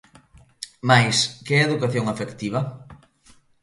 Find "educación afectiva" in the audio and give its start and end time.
1.69-2.59